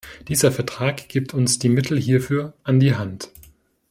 [0.29, 3.29] Dieser Vertrag gibt uns die Mittel hierfür an die Hand.